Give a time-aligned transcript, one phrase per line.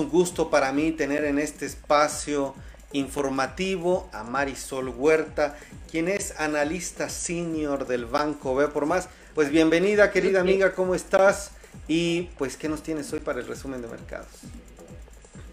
[0.00, 2.54] un gusto para mí tener en este espacio
[2.92, 5.56] informativo a Marisol Huerta,
[5.90, 9.08] quien es analista senior del Banco B por más.
[9.34, 11.52] Pues bienvenida, querida amiga, ¿cómo estás?
[11.86, 14.26] Y pues, ¿qué nos tienes hoy para el resumen de mercados?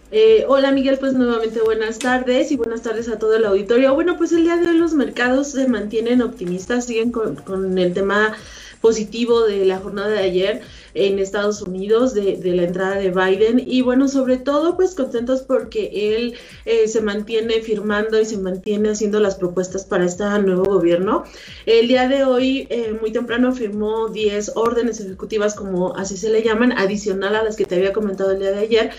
[0.10, 3.94] Eh, hola Miguel, pues nuevamente buenas tardes y buenas tardes a todo el auditorio.
[3.94, 8.34] Bueno, pues el día de hoy los mercados se mantienen optimistas, siguen con, el tema
[8.80, 10.62] positivo de la jornada de ayer
[10.94, 15.90] en Estados Unidos de, la entrada de Biden y bueno, sobre todo pues contentos porque
[16.16, 21.26] él eh, se mantiene firmando y se mantiene haciendo las propuestas para este nuevo gobierno.
[21.66, 26.44] El día de hoy, eh, muy temprano, firmó 10 órdenes ejecutivas, como así se le
[26.44, 28.92] llaman, adicional a las que te había comentado el día de ayer.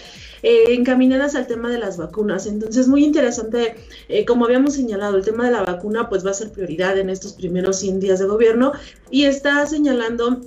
[0.42, 2.47] Eh, encaminadas al tema de las vacunas.
[2.47, 3.74] Entonces, muy interesante,
[4.27, 7.33] como habíamos señalado, el tema de la vacuna pues va a ser prioridad en estos
[7.33, 8.73] primeros 100 días de gobierno
[9.11, 10.41] y está señalando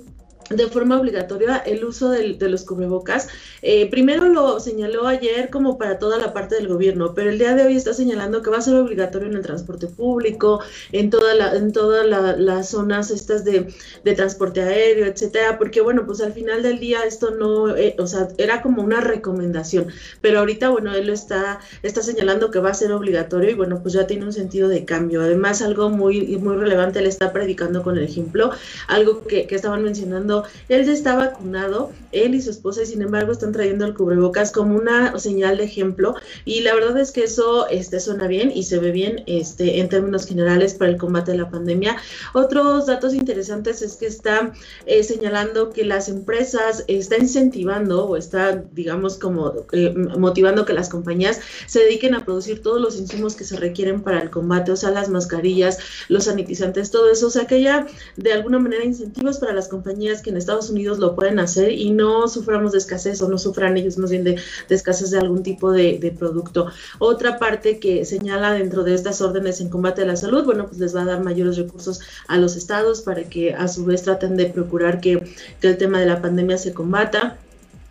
[0.50, 3.28] de forma obligatoria el uso de, los cubrebocas.
[3.62, 7.54] Eh, primero lo señaló ayer como para toda la parte del gobierno, pero el día
[7.54, 11.34] de hoy está señalando que va a ser obligatorio en el transporte público, en toda
[11.34, 13.72] la, en todas las zonas estas de,
[14.14, 18.28] transporte aéreo, etcétera, porque bueno, pues al final del día esto no, eh, o sea,
[18.36, 19.86] era como una recomendación,
[20.20, 23.80] pero ahorita bueno, él lo está, está señalando que va a ser obligatorio y bueno,
[23.82, 25.22] pues ya tiene un sentido de cambio.
[25.22, 28.50] Además, algo muy, muy relevante, le está predicando con el ejemplo,
[28.88, 30.31] algo que, que estaban mencionando
[30.68, 34.52] él ya está vacunado, él y su esposa, y sin embargo están trayendo el cubrebocas
[34.52, 36.14] como una señal de ejemplo.
[36.44, 39.88] Y la verdad es que eso este, suena bien y se ve bien este, en
[39.88, 41.96] términos generales para el combate de la pandemia.
[42.34, 44.52] Otros datos interesantes es que está
[44.86, 50.88] eh, señalando que las empresas está incentivando o está, digamos, como eh, motivando que las
[50.88, 54.76] compañías se dediquen a producir todos los insumos que se requieren para el combate, o
[54.76, 57.26] sea, las mascarillas, los sanitizantes, todo eso.
[57.26, 60.98] O sea, que haya de alguna manera incentivos para las compañías que en Estados Unidos
[60.98, 64.36] lo pueden hacer y no suframos de escasez o no sufran ellos más bien de,
[64.68, 66.68] escasez de algún tipo de, producto.
[66.98, 70.78] Otra parte que señala dentro de estas órdenes en combate a la salud, bueno, pues
[70.78, 74.36] les va a dar mayores recursos a los estados para que a su vez traten
[74.36, 75.22] de procurar que,
[75.62, 77.38] el tema de la pandemia se combata.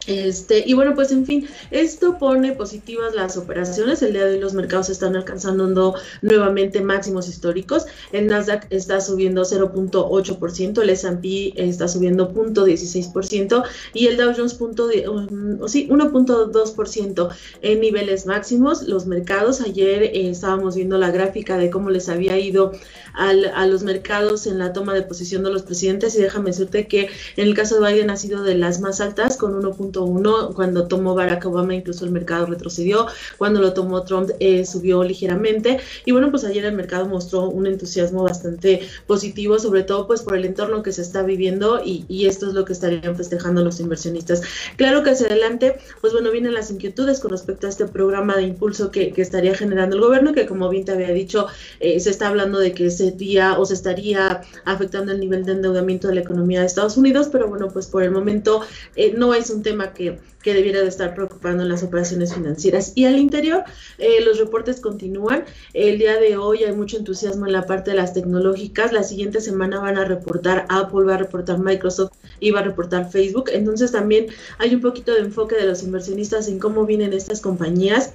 [0.07, 4.01] Este, y bueno, pues en fin, esto pone positivas las operaciones.
[4.01, 7.85] El día de hoy los mercados están alcanzando nuevamente máximos históricos.
[8.11, 13.63] El Nasdaq está subiendo 0.8%, el S&P está subiendo 0.16%
[13.93, 17.29] y el Dow Jones punto um, sí, 1.2%
[17.61, 18.87] en niveles máximos.
[18.87, 22.71] Los mercados, ayer eh, estábamos viendo la gráfica de cómo les había ido
[23.13, 27.09] a los mercados en la toma de posición de los presidentes y déjame decirte que
[27.35, 29.53] en el caso de Biden ha sido de las más altas con
[29.91, 33.07] 1.1, cuando tomó Barack Obama incluso el mercado retrocedió,
[33.37, 37.67] cuando lo tomó Trump eh, subió ligeramente y bueno pues ayer el mercado mostró un
[37.67, 42.47] entusiasmo bastante positivo sobre todo pues por el entorno que se está viviendo y, esto
[42.47, 44.43] es lo que estarían festejando los inversionistas.
[44.77, 48.43] Claro que hacia adelante pues bueno vienen las inquietudes con respecto a este programa de
[48.43, 51.47] impulso que, estaría generando el gobierno que como bien te había dicho
[51.79, 56.07] eh, se está hablando de que sería o se estaría afectando el nivel de endeudamiento
[56.07, 58.61] de la economía de Estados Unidos, pero bueno, pues por el momento
[58.95, 62.93] eh, no es un tema que, debiera de estar preocupando en las operaciones financieras.
[62.95, 63.63] Y al interior,
[63.99, 65.45] eh, los reportes continúan.
[65.73, 68.91] El día de hoy hay mucho entusiasmo en la parte de las tecnológicas.
[68.91, 73.11] La siguiente semana van a reportar Apple, va a reportar Microsoft y va a reportar
[73.11, 73.49] Facebook.
[73.53, 74.27] Entonces también
[74.57, 78.13] hay un poquito de enfoque de los inversionistas en cómo vienen estas compañías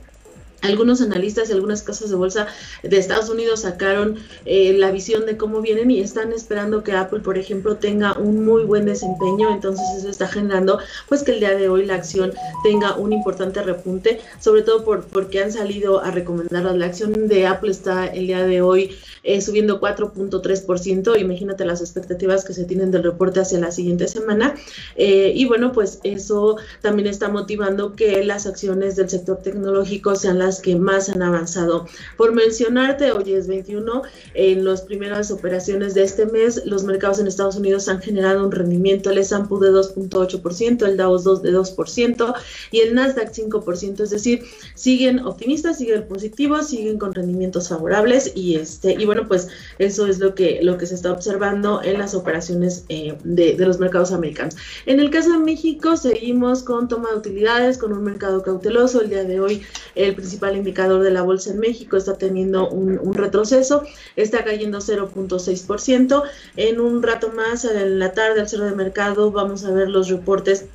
[0.63, 2.47] algunos analistas y algunas casas de bolsa
[2.83, 7.21] de Estados Unidos sacaron eh, la visión de cómo vienen y están esperando que Apple,
[7.21, 9.53] por ejemplo, tenga un muy buen desempeño.
[9.53, 10.79] Entonces eso está generando
[11.09, 15.05] pues que el día de hoy la acción tenga un importante repunte, sobre todo por,
[15.05, 19.41] porque han salido a recomendar la acción de Apple está el día de hoy eh,
[19.41, 21.21] subiendo 4.3%.
[21.21, 24.55] Imagínate las expectativas que se tienen del reporte hacia la siguiente semana.
[24.95, 30.39] Eh, y bueno, pues eso también está motivando que las acciones del sector tecnológico sean
[30.39, 31.87] las que más han avanzado.
[32.17, 34.03] Por mencionarte, hoy es 21,
[34.35, 38.53] en las primeras operaciones de este mes, los mercados en Estados Unidos han generado un
[38.53, 42.35] rendimiento, el S&P de 2.8%, el Dow 2 de 2%
[42.71, 44.43] y el Nasdaq 5%, es decir,
[44.75, 50.19] siguen optimistas, siguen positivos, siguen con rendimientos favorables y este y bueno, pues eso es
[50.19, 54.13] lo que lo que se está observando en las operaciones eh, de, de los mercados
[54.13, 54.57] americanos.
[54.87, 59.01] En el caso de México, seguimos con toma de utilidades, con un mercado cauteloso.
[59.01, 59.63] El día de hoy,
[59.95, 63.85] el principal principal indicador de la bolsa en México está teniendo un, retroceso,
[64.17, 66.23] está cayendo 0.6%.
[66.57, 70.09] En un rato más, en la tarde, al cierre de mercado, vamos a ver los
[70.09, 70.67] reportes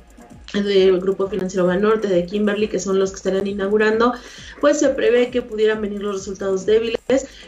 [0.52, 4.12] del Grupo Financiero Banorte, de Kimberly, que son los que estarían inaugurando,
[4.60, 6.98] pues se prevé que pudieran venir los resultados débiles.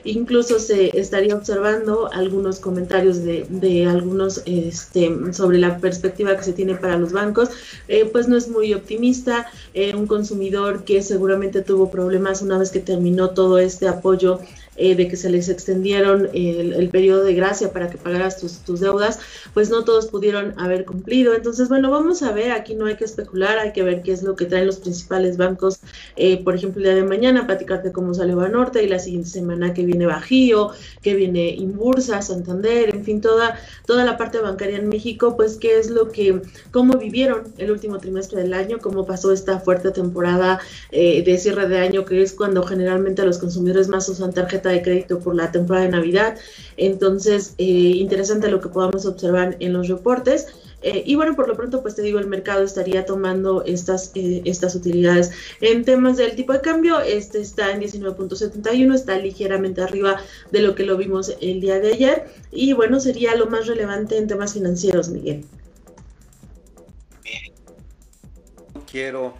[0.04, 6.52] Incluso se estaría observando algunos comentarios de, de algunos este, sobre la perspectiva que se
[6.52, 7.50] tiene para los bancos,
[7.88, 9.46] eh, pues no es muy optimista.
[9.74, 14.40] Eh, un consumidor que seguramente tuvo problemas una vez que terminó todo este apoyo
[14.76, 19.20] eh, de que se les extendieron el, periodo de gracia para que pagaras tus, deudas,
[19.52, 21.34] pues no todos pudieron haber cumplido.
[21.34, 24.22] Entonces, bueno, vamos a ver, aquí no hay que especular, hay que ver qué es
[24.22, 25.80] lo que traen los principales bancos,
[26.16, 29.74] eh, por ejemplo, el día de mañana, platicarte cómo sale Banorte y la siguiente semana
[29.74, 30.70] que viene Bajío,
[31.02, 35.78] que viene Inbursa, Santander, en fin, toda, toda la parte bancaria en México, pues qué
[35.78, 40.60] es lo que, cómo vivieron el último trimestre del año, cómo pasó esta fuerte temporada
[40.90, 44.32] eh, de cierre de año, que es cuando generalmente los consumidores más usan
[44.70, 46.36] de crédito por la temporada de Navidad.
[46.76, 50.46] Entonces, eh, interesante lo que podamos observar en los reportes.
[50.84, 54.42] Eh, y bueno, por lo pronto, pues te digo, el mercado estaría tomando estas, eh,
[54.44, 55.30] estas utilidades.
[55.62, 60.20] En temas del tipo de cambio, este está en 19.71, está ligeramente arriba
[60.52, 62.26] de lo que lo vimos el día de ayer.
[62.52, 65.46] Y bueno, sería lo más relevante en temas financieros, Miguel.
[68.90, 69.34] Quiero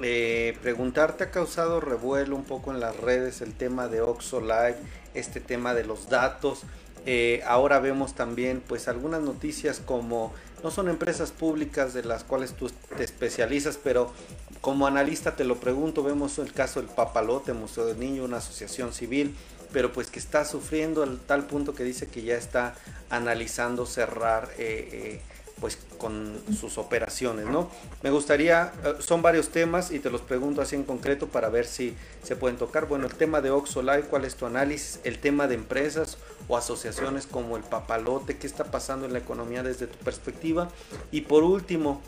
[0.00, 4.76] eh, preguntarte, ¿ha causado revuelo un poco en las redes el tema de Oxo Live,
[5.14, 6.62] este tema de los datos?
[7.06, 12.52] Eh, ahora vemos también pues algunas noticias como no son empresas públicas de las cuales
[12.52, 14.12] tú te especializas, pero
[14.60, 18.92] como analista te lo pregunto, vemos el caso del Papalote, Museo del Niño, una asociación
[18.92, 19.34] civil,
[19.72, 22.74] pero pues que está sufriendo al tal punto que dice que ya está
[23.10, 25.20] analizando cerrar eh,
[25.60, 27.70] pues con sus operaciones, ¿no?
[28.02, 31.66] Me gustaría, eh, son varios temas y te los pregunto así en concreto para ver
[31.66, 32.86] si se pueden tocar.
[32.86, 35.00] Bueno, el tema de Oxo Live, ¿cuál es tu análisis?
[35.04, 36.18] El tema de empresas
[36.48, 40.70] o asociaciones como el Papalote, ¿qué está pasando en la economía desde tu perspectiva?
[41.10, 42.00] Y por último,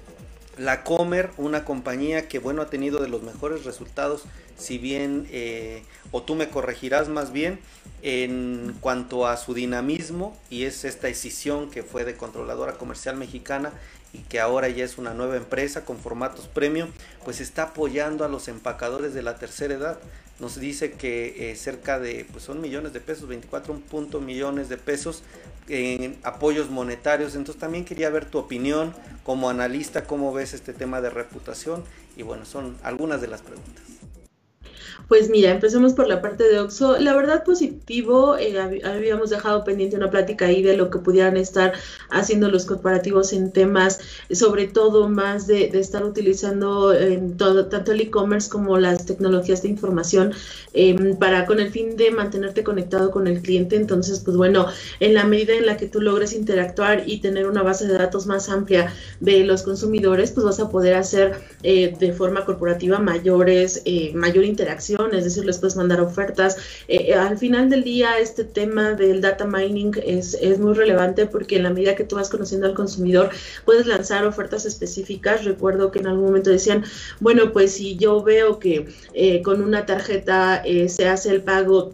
[0.56, 4.24] la Comer, una compañía que bueno ha tenido de los mejores resultados,
[4.58, 5.82] si bien, eh,
[6.12, 7.60] o tú me corregirás más bien,
[8.02, 13.72] en cuanto a su dinamismo, y es esta decisión que fue de controladora comercial mexicana
[14.12, 16.88] y que ahora ya es una nueva empresa con formatos premium,
[17.24, 19.98] pues está apoyando a los empacadores de la tercera edad.
[20.40, 24.78] Nos dice que eh, cerca de, pues son millones de pesos, 24 punto millones de
[24.78, 25.22] pesos
[25.68, 27.34] en apoyos monetarios.
[27.34, 31.84] Entonces también quería ver tu opinión como analista, cómo ves este tema de reputación
[32.16, 33.89] y bueno, son algunas de las preguntas.
[35.08, 36.98] Pues mira, empecemos por la parte de Oxo.
[36.98, 41.72] La verdad positivo, eh, habíamos dejado pendiente una plática ahí de lo que pudieran estar
[42.10, 44.00] haciendo los corporativos en temas,
[44.30, 46.94] sobre todo más de, estar utilizando
[47.36, 50.32] todo, tanto el e-commerce como las tecnologías de información
[50.74, 53.76] em, para con el fin de mantenerte conectado con el cliente.
[53.76, 54.66] Entonces, pues bueno,
[55.00, 58.26] en la medida en la que tú logres interactuar y tener una base de datos
[58.26, 63.82] más amplia de los consumidores, pues vas a poder hacer eh, de forma corporativa mayores,
[63.84, 66.56] eh, mayor interacción es decir, les puedes mandar ofertas.
[66.88, 71.26] Eh, eh, al final del día, este tema del data mining es, es muy relevante
[71.26, 73.30] porque en la medida que tú vas conociendo al consumidor,
[73.64, 75.44] puedes lanzar ofertas específicas.
[75.44, 76.84] Recuerdo que en algún momento decían,
[77.20, 81.92] bueno, pues si yo veo que eh, con una tarjeta se hace el pago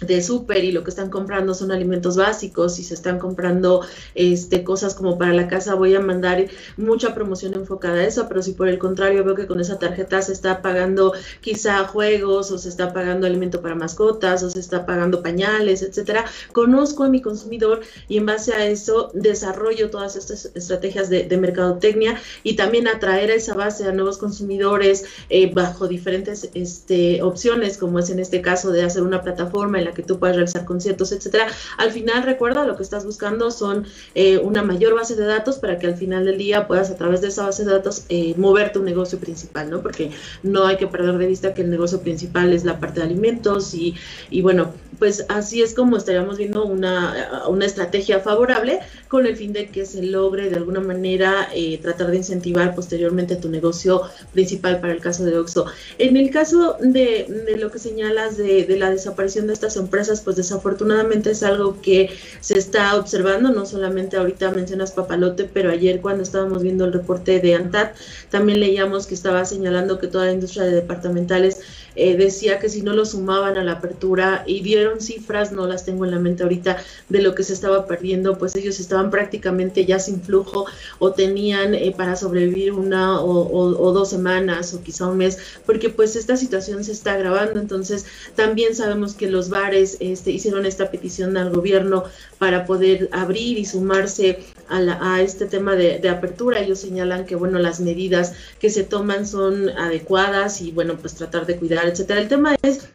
[0.00, 3.80] de súper y lo que están comprando son alimentos básicos y se están comprando
[4.14, 6.46] este cosas como para la casa voy a mandar
[6.76, 10.20] mucha promoción enfocada a eso pero si por el contrario veo que con esa tarjeta
[10.20, 14.84] se está pagando quizá juegos o se está pagando alimento para mascotas o se está
[14.84, 20.50] pagando pañales etcétera conozco a mi consumidor y en base a eso desarrollo todas estas
[20.54, 26.48] estrategias de, mercadotecnia y también atraer a esa base a nuevos consumidores eh, bajo diferentes
[26.54, 30.36] este, opciones como es en este caso de hacer una plataforma la que tú puedas
[30.36, 31.46] realizar conciertos, etcétera.
[31.78, 35.78] Al final, recuerda, lo que estás buscando son eh, una mayor base de datos para
[35.78, 38.72] que al final del día puedas a través de esa base de datos eh, mover
[38.72, 39.80] tu negocio principal, ¿no?
[39.80, 40.10] Porque
[40.42, 43.74] no hay que perder de vista que el negocio principal es la parte de alimentos
[43.74, 43.94] y,
[44.30, 49.52] y bueno, pues así es como estaríamos viendo una, una, estrategia favorable con el fin
[49.52, 54.80] de que se logre de alguna manera eh, tratar de incentivar posteriormente tu negocio principal
[54.80, 55.66] para el caso de Oxxo.
[55.98, 60.36] En el caso de, lo que señalas de, de, la desaparición de estas empresas, pues
[60.36, 62.10] desafortunadamente es algo que
[62.40, 67.40] se está observando, no solamente ahorita mencionas Papalote, pero ayer cuando estábamos viendo el reporte
[67.40, 67.96] de ANTAT,
[68.30, 71.60] también leíamos que estaba señalando que toda la industria de departamentales
[71.96, 75.84] eh, decía que si no lo sumaban a la apertura y dieron cifras, no las
[75.84, 76.76] tengo en la mente ahorita,
[77.08, 80.66] de lo que se estaba perdiendo, pues ellos estaban prácticamente ya sin flujo
[80.98, 86.16] o tenían eh, para sobrevivir una o, dos semanas o quizá un mes, porque pues
[86.16, 91.36] esta situación se está agravando, entonces también sabemos que los bares este, hicieron esta petición
[91.36, 92.04] al gobierno
[92.38, 94.38] para poder abrir y sumarse
[94.68, 96.60] a, este tema de, de, apertura.
[96.60, 101.46] Ellos señalan que, bueno, las medidas que se toman son adecuadas y, bueno, pues tratar
[101.46, 102.20] de cuidar, etcétera.
[102.20, 102.88] El tema es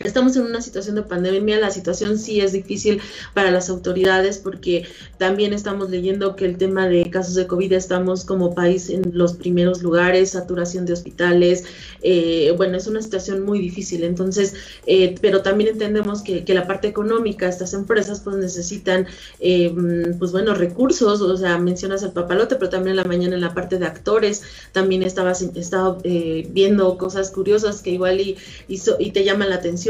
[0.00, 3.00] Estamos en una situación de pandemia, la situación sí es difícil
[3.34, 4.84] para las autoridades porque
[5.18, 9.34] también estamos leyendo que el tema de casos de COVID estamos como país en los
[9.34, 11.64] primeros lugares, saturación de hospitales,
[12.02, 14.54] eh, bueno, es una situación muy difícil, entonces,
[14.86, 19.06] eh, pero también entendemos que, que, la parte económica, estas empresas pues necesitan,
[19.40, 19.74] eh,
[20.18, 23.54] pues bueno, recursos, o sea, mencionas el papalote, pero también en la mañana en la
[23.54, 28.36] parte de actores, también estabas estaba, viendo cosas curiosas que igual y,
[28.68, 29.85] y te llaman la atención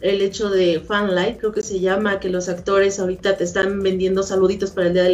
[0.00, 4.22] el hecho de Fanlight, creo que se llama, que los actores ahorita te están vendiendo
[4.22, 5.04] saluditos para el Día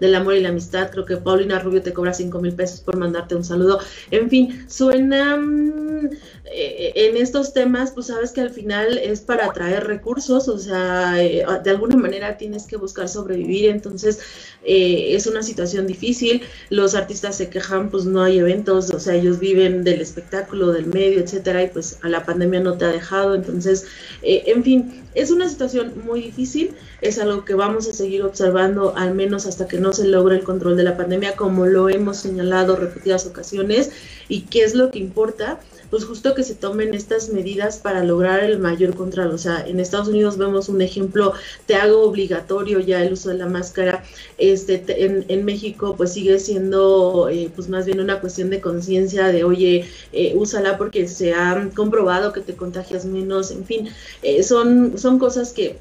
[0.00, 0.90] del, Amor y la Amistad.
[0.90, 3.80] Creo que Paulina Rubio te cobra 5 mil pesos por mandarte un saludo.
[4.10, 6.10] En fin, suena mm,
[6.46, 11.44] en estos temas, pues sabes que al final es para atraer recursos, o sea, eh,
[11.62, 14.20] de alguna manera tienes que buscar sobrevivir, entonces
[14.64, 16.42] eh, es una situación difícil.
[16.70, 20.86] Los artistas se quejan, pues no hay eventos, o sea, ellos viven del espectáculo, del
[20.86, 23.88] medio, etcétera, y pues a la pandemia no te ha dejado, entonces entonces,
[24.22, 28.94] eh, en fin, es una situación muy difícil, es algo que vamos a seguir observando
[28.96, 32.18] al menos hasta que no se logre el control de la pandemia, como lo hemos
[32.18, 33.90] señalado repetidas ocasiones.
[34.28, 35.60] ¿Y qué es lo que importa?
[35.94, 39.30] Pues justo que se tomen estas medidas para lograr el mayor control.
[39.30, 41.34] O sea, en Estados Unidos vemos un ejemplo,
[41.66, 44.02] te hago obligatorio ya el uso de la máscara.
[44.36, 49.44] Este, en, México pues sigue siendo eh, pues más bien una cuestión de conciencia de,
[49.44, 53.88] oye, eh, úsala porque se ha comprobado que te contagias menos en fin,
[54.22, 55.76] eh, son, son cosas que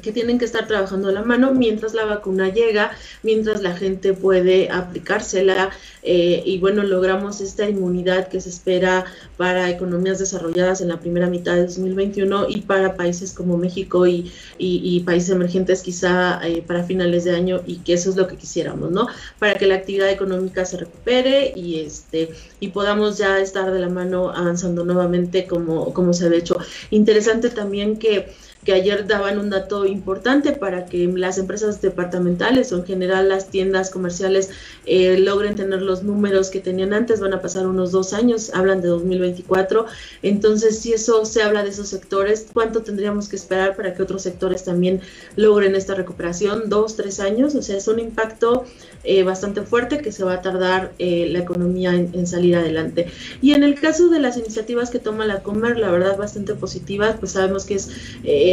[0.00, 4.12] que tienen que estar trabajando a la mano mientras la vacuna llega, mientras la gente
[4.12, 5.70] puede aplicársela
[6.02, 9.04] eh, y bueno, logramos esta inmunidad que se espera
[9.36, 14.30] para economías desarrolladas en la primera mitad de 2021 y para países como México y,
[14.56, 18.36] y, países emergentes quizá eh, para finales de año y que eso es lo que
[18.36, 19.08] quisiéramos, ¿no?
[19.40, 23.88] Para que la actividad económica se recupere y este y podamos ya estar de la
[23.88, 26.56] mano avanzando nuevamente como, como se ha hecho.
[26.90, 28.32] Interesante también que
[28.66, 33.48] que ayer daban un dato importante para que las empresas departamentales o en general las
[33.48, 34.50] tiendas comerciales
[34.84, 38.82] eh, logren tener los números que tenían antes, van a pasar unos dos años, hablan
[38.82, 39.86] de 2024,
[40.22, 44.22] entonces si eso se habla de esos sectores, ¿cuánto tendríamos que esperar para que otros
[44.22, 45.00] sectores también
[45.36, 46.68] logren esta recuperación?
[46.68, 48.64] Dos, tres años, o sea, es un impacto
[49.04, 53.06] eh, bastante fuerte que se va a tardar eh, la economía en, salir adelante.
[53.40, 57.14] Y en el caso de las iniciativas que toma la Comer, la verdad bastante positivas,
[57.20, 57.90] pues sabemos que es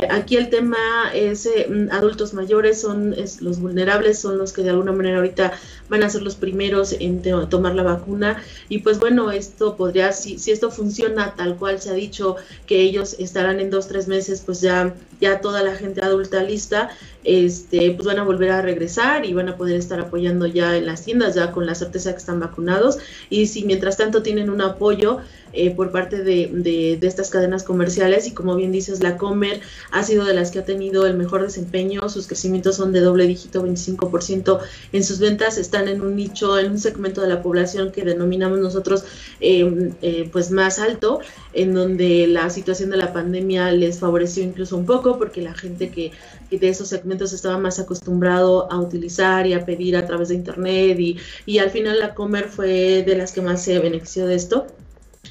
[0.10, 0.78] aquí el tema
[1.14, 5.54] es eh, mm, adultos mayores, son los vulnerables, son los que de alguna manera ahorita
[5.90, 8.42] van a ser los primeros en tomar la vacuna.
[8.70, 12.82] Y pues bueno, esto podría, si, si esto funciona tal cual se ha dicho que
[12.82, 16.90] ellos estarán en dos, tres meses, pues ya, ya toda la gente adulta lista,
[17.24, 20.86] este, pues van a volver a regresar y van a poder estar apoyando ya en
[20.86, 22.98] las tiendas, ya con la certeza que están vacunados.
[23.30, 25.20] Y si mientras tanto tienen un apoyo,
[25.56, 29.62] eh, por parte de, de, estas cadenas comerciales y como bien dices, la Comer
[29.92, 33.28] ha sido de las que ha tenido el mejor desempeño, sus crecimientos son de doble
[33.28, 34.60] dígito, 25%
[34.94, 38.58] en sus ventas, están en un nicho, en un segmento de la población que denominamos
[38.58, 39.06] nosotros
[39.42, 41.20] em, eh, pues más alto,
[41.54, 45.92] en donde la situación de la pandemia les favoreció incluso un poco porque la gente
[45.92, 46.14] que,
[46.50, 50.36] que de esos segmentos estaba más acostumbrado a utilizar y a pedir a través de
[50.36, 54.36] internet y, y al final la Comer fue de las que más se benefició de
[54.36, 54.68] esto.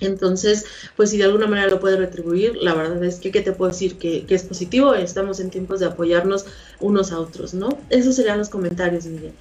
[0.00, 0.64] Entonces,
[0.96, 3.70] pues si de alguna manera lo puede retribuir, la verdad es que, ¿qué te puedo
[3.70, 3.98] decir?
[3.98, 6.46] Que, es positivo, estamos en tiempos de apoyarnos
[6.80, 7.78] unos a otros, ¿no?
[7.90, 9.32] Esos serían los comentarios, Miguel.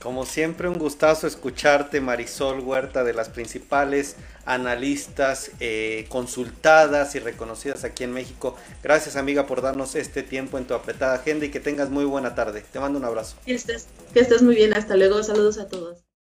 [0.00, 7.84] Como siempre, un gustazo escucharte, Marisol Huerta, de las principales analistas eh, consultadas y reconocidas
[7.84, 8.56] aquí en México.
[8.82, 12.34] Gracias, amiga, por darnos este tiempo en tu apretada agenda y que tengas muy buena
[12.34, 12.64] tarde.
[12.72, 13.36] Te mando un abrazo.
[13.44, 16.05] Que estés, que estés muy bien, hasta luego, saludos a todos.